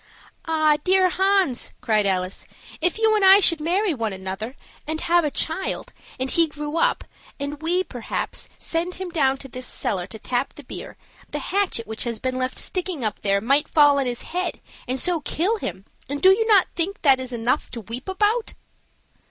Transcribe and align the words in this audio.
"Ah, 0.45 0.77
dear 0.83 1.09
Hans!" 1.09 1.73
cried 1.79 2.07
Alice, 2.07 2.47
"if 2.81 2.97
you 2.97 3.15
and 3.15 3.23
I 3.23 3.39
should 3.39 3.61
marry 3.61 3.93
one 3.93 4.13
another, 4.13 4.55
and 4.87 4.99
have 5.01 5.23
a 5.23 5.29
child, 5.29 5.93
and 6.19 6.27
he 6.31 6.47
grew 6.47 6.77
up, 6.77 7.03
and 7.39 7.61
we, 7.61 7.83
perhaps, 7.83 8.49
send 8.57 8.95
him 8.95 9.11
down 9.11 9.37
to 9.37 9.47
this 9.47 9.67
cellar 9.67 10.07
to 10.07 10.17
tap 10.17 10.55
the 10.55 10.63
beer, 10.63 10.97
the 11.29 11.37
hatchet 11.37 11.85
which 11.85 12.05
has 12.05 12.17
been 12.17 12.39
left 12.39 12.57
sticking 12.57 13.03
up 13.05 13.19
there 13.19 13.41
may 13.41 13.61
fall 13.61 13.99
on 13.99 14.07
his 14.07 14.23
head, 14.23 14.59
and 14.87 14.99
so 14.99 15.21
kill 15.21 15.57
him; 15.57 15.85
and 16.09 16.23
do 16.23 16.29
you 16.31 16.47
not 16.47 16.65
think 16.73 17.03
this 17.03 17.19
is 17.19 17.31
enough 17.31 17.69
to 17.69 17.81
weep 17.81 18.09
about?" 18.09 18.55